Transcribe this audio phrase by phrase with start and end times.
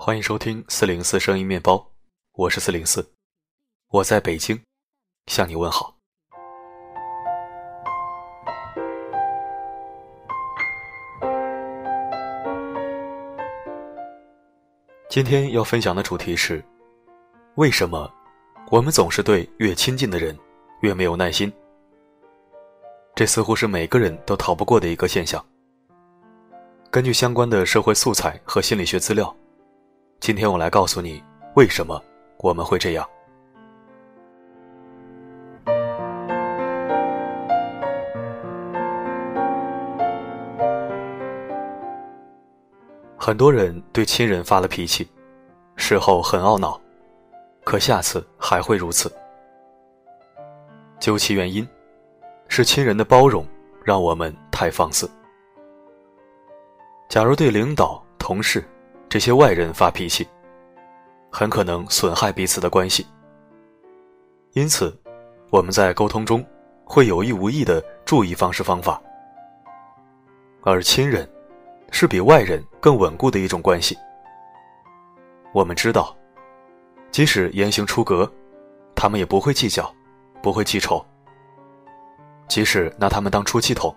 [0.00, 1.84] 欢迎收听四零四声音面包，
[2.34, 3.04] 我是四零四，
[3.88, 4.56] 我在北京
[5.26, 5.92] 向你问好。
[15.08, 16.64] 今天要分享的主题是：
[17.56, 18.08] 为什么
[18.70, 20.38] 我们总是对越亲近的人
[20.80, 21.52] 越没有耐心？
[23.16, 25.44] 这似乎是每个人都逃不过的一个现象。
[26.88, 29.34] 根据相关的社会素材和心理学资料，
[30.20, 31.22] 今天我来告诉你
[31.54, 32.02] 为什么
[32.38, 33.08] 我们会这样。
[43.16, 45.08] 很多人对亲人发了脾气，
[45.76, 46.80] 事后很懊恼，
[47.64, 49.10] 可下次还会如此。
[50.98, 51.66] 究其原因，
[52.48, 53.46] 是亲人的包容
[53.84, 55.08] 让我们太放肆。
[57.08, 58.64] 假如对领导、同事
[59.08, 60.28] 这些外人发脾气，
[61.30, 63.06] 很可能损害彼此的关系。
[64.52, 64.94] 因此，
[65.50, 66.44] 我们在沟通中
[66.84, 69.00] 会有意无意的注意方式方法。
[70.62, 71.28] 而亲人
[71.90, 73.96] 是比外人更稳固的一种关系。
[75.52, 76.14] 我们知道，
[77.10, 78.30] 即使言行出格，
[78.94, 79.90] 他们也不会计较，
[80.42, 81.02] 不会记仇。
[82.46, 83.94] 即使拿他们当出气筒，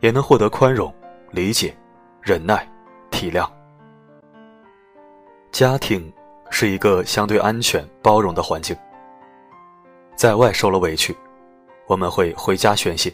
[0.00, 0.92] 也能获得宽容、
[1.30, 1.76] 理解。
[2.22, 2.68] 忍耐、
[3.08, 3.48] 体谅。
[5.56, 6.12] 家庭
[6.50, 8.76] 是一个相对安全、包容的环境。
[10.14, 11.16] 在外受了委屈，
[11.86, 13.10] 我们会回家宣泄。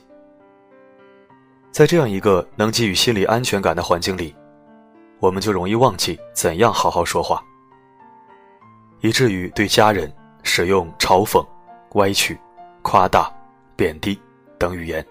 [1.71, 4.35] 在这样一个能给予心理安全感的环境里，
[5.21, 7.41] 我们就容易忘记怎样好好说话，
[9.03, 10.13] 以至于对家人
[10.43, 11.47] 使用嘲讽、
[11.93, 12.37] 歪曲、
[12.83, 13.33] 夸大、
[13.77, 14.21] 贬低
[14.59, 15.07] 等语言。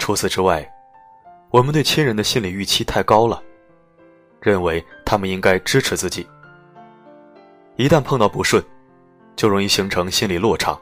[0.00, 0.68] 除此之外，
[1.52, 3.40] 我们对亲人的心理预期太高了，
[4.42, 6.26] 认为他们应该支持自己。
[7.76, 8.62] 一旦碰到不顺，
[9.34, 10.78] 就容易形成心理落差，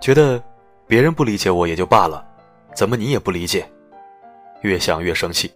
[0.00, 0.40] 觉得
[0.86, 2.24] 别人不理解我也就罢了，
[2.76, 3.68] 怎么你也不理解？
[4.60, 5.52] 越想越生气。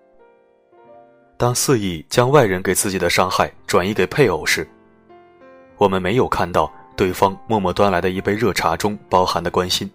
[1.36, 4.68] 当肆意将外人给自己的伤害转移给配偶时，
[5.76, 9.88] 我们没有看到对方默默端来的一杯热茶中包含的关心。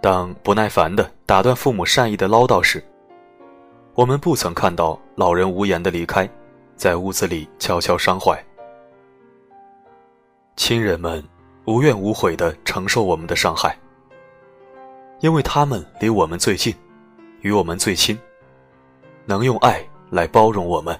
[0.00, 2.82] 当不耐烦的打断父母善意的唠叨时，
[3.94, 6.28] 我们不曾看到老人无言的离开，
[6.76, 8.42] 在屋子里悄悄伤怀。
[10.56, 11.22] 亲人们
[11.66, 13.78] 无怨无悔的承受我们的伤害，
[15.20, 16.74] 因为他们离我们最近，
[17.42, 18.18] 与我们最亲，
[19.26, 20.98] 能用爱来包容我们。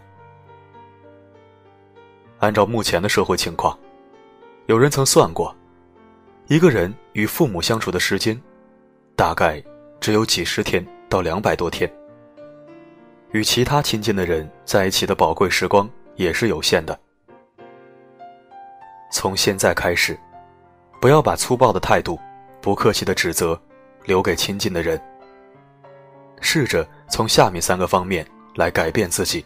[2.40, 3.78] 按照目前的社会情况，
[4.66, 5.54] 有人曾算过，
[6.46, 8.38] 一个人与父母相处的时间。
[9.14, 9.62] 大概
[10.00, 11.90] 只有几十天到两百多天，
[13.32, 16.98] 与其他亲近的人在一起的宝贵时光也是有限的。
[19.10, 20.18] 从现在开始，
[21.00, 22.18] 不要把粗暴的态度、
[22.60, 23.58] 不客气的指责
[24.04, 25.00] 留给亲近的人。
[26.40, 29.44] 试着从下面三个方面来改变自己。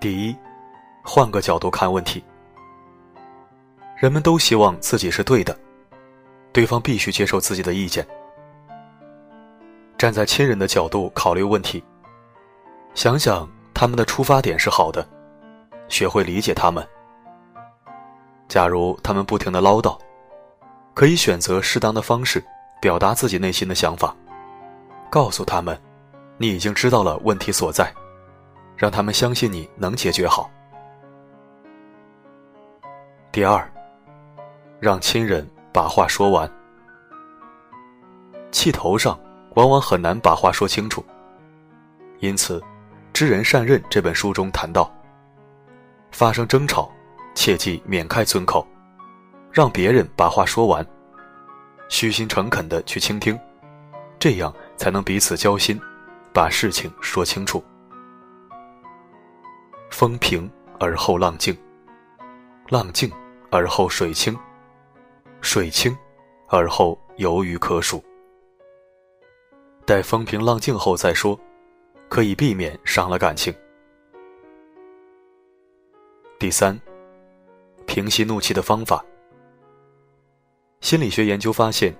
[0.00, 0.36] 第一。
[1.10, 2.22] 换个角度看问题，
[3.98, 5.58] 人们都希望自己是对的，
[6.52, 8.06] 对方必须接受自己的意见。
[9.96, 11.82] 站在亲人的角度考虑问题，
[12.94, 15.04] 想想他们的出发点是好的，
[15.88, 16.86] 学会理解他们。
[18.46, 19.98] 假如他们不停的唠叨，
[20.94, 22.40] 可以选择适当的方式
[22.80, 24.14] 表达自己内心的想法，
[25.10, 25.76] 告诉他们
[26.36, 27.92] 你已经知道了问题所在，
[28.76, 30.48] 让他们相信你能解决好。
[33.32, 33.68] 第二，
[34.80, 36.50] 让亲人把话说完。
[38.50, 39.18] 气头上
[39.56, 41.04] 往往很难把话说清楚，
[42.20, 42.60] 因此，
[43.12, 44.92] 《知人善任》这本书中谈到，
[46.12, 46.90] 发生争吵，
[47.34, 48.66] 切记免开尊口，
[49.52, 50.86] 让别人把话说完，
[51.88, 53.38] 虚心诚恳的去倾听，
[54.18, 55.80] 这样才能彼此交心，
[56.32, 57.62] 把事情说清楚。
[59.90, 61.56] 风平而后浪静，
[62.68, 63.10] 浪静。
[63.50, 64.38] 而后水清，
[65.40, 65.96] 水清，
[66.48, 68.02] 而后有鱼可数。
[69.86, 71.38] 待风平浪静后再说，
[72.08, 73.54] 可以避免伤了感情。
[76.38, 76.78] 第三，
[77.86, 79.04] 平息怒气的方法。
[80.80, 81.94] 心理学研究发现，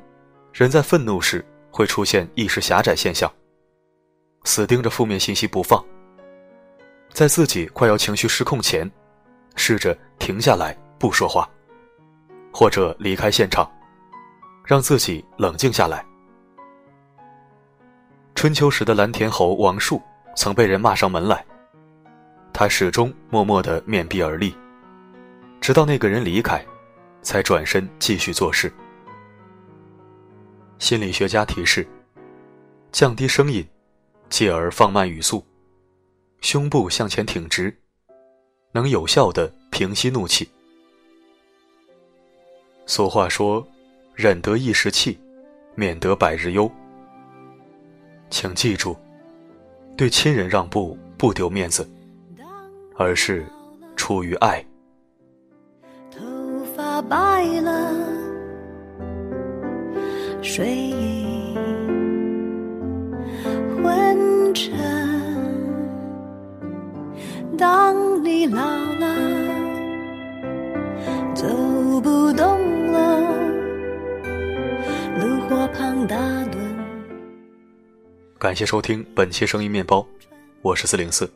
[0.53, 3.33] 人在愤怒时会出现意识狭窄现象，
[4.45, 5.85] 死盯着负面信息不放。
[7.13, 8.91] 在自己快要情绪失控前，
[9.57, 10.77] 试着停下来。
[10.99, 11.49] 不说话，
[12.59, 13.71] 或者离开现场，
[14.65, 16.05] 让自己冷静下来。
[18.35, 20.03] 春秋时的蓝田侯王树
[20.35, 21.47] 曾被人骂上门来，
[22.53, 24.53] 他始终默默的面壁而立，
[25.61, 26.61] 直到那个人离开，
[27.23, 28.73] 才转身继续做事。
[30.81, 31.87] 心理学家提示：
[32.91, 33.65] 降低声音，
[34.31, 35.47] 继而放慢语速，
[36.41, 37.73] 胸部向前挺直，
[38.73, 40.51] 能有效的平息怒气。
[42.89, 43.65] 俗话说
[44.17, 45.19] ：“忍得一时气，
[45.75, 46.69] 免得百日忧。”
[48.31, 48.97] 请记住，
[49.95, 51.87] 对亲人让步不丢面子，
[52.97, 53.45] 而是
[53.95, 54.65] 出于爱。
[56.11, 56.25] 头
[56.75, 57.95] 发白了，
[60.41, 61.55] 睡意
[63.77, 64.73] 昏沉。
[67.59, 69.48] 当你老了，
[78.39, 80.07] 感谢收听本期声音面包，
[80.63, 81.29] 我是四零四。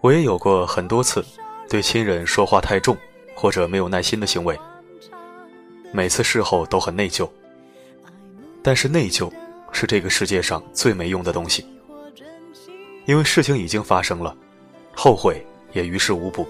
[0.00, 1.24] 我也有过很多次
[1.68, 2.96] 对亲人说话太重
[3.34, 4.58] 或者没有耐心的行为，
[5.92, 7.28] 每次事后都很内疚。
[8.62, 9.32] 但是内疚
[9.72, 11.64] 是这个世界上最没用的东西，
[13.06, 14.36] 因为事情已经发生了，
[14.94, 15.42] 后悔
[15.72, 16.46] 也于事无补。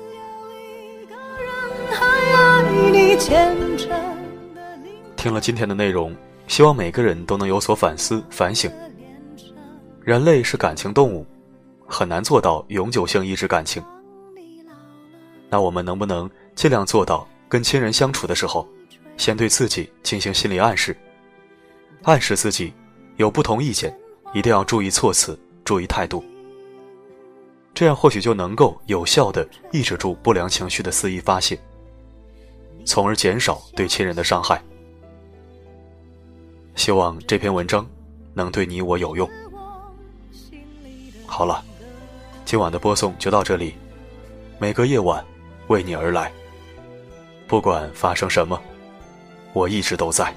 [5.17, 6.13] 听了今天的内容。
[6.51, 8.69] 希望每个人都能有所反思反省。
[10.03, 11.25] 人类是感情动物，
[11.87, 13.81] 很难做到永久性抑制感情。
[15.49, 18.67] 那我们能不能尽量做到，跟亲人相处的时候，
[19.17, 20.97] 先对自己进行心理暗示，
[22.03, 22.73] 暗示自己
[23.17, 23.97] 有不同意见，
[24.35, 26.25] 一定要注意措辞，注意态度。
[27.73, 31.57] 这样或许就能够有效的抑制住不良情绪的肆意发泄，
[32.85, 34.61] 从而减少对亲人的伤害。
[36.81, 37.87] 希望这篇文章
[38.33, 39.29] 能对你我有用。
[41.27, 41.63] 好了，
[42.47, 43.75] 今晚的播送就到这里。
[44.59, 45.23] 每个夜晚
[45.67, 46.33] 为你而来，
[47.47, 48.59] 不管发生什么，
[49.53, 50.33] 我一直都在。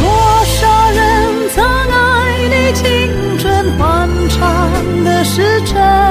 [0.00, 0.08] 多
[0.46, 6.05] 少人曾爱你青春欢畅的时辰。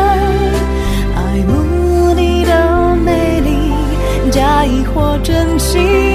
[5.76, 6.15] 真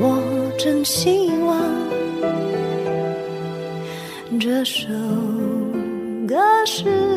[0.00, 1.60] 我真希望
[4.40, 4.88] 这首
[6.26, 7.11] 歌是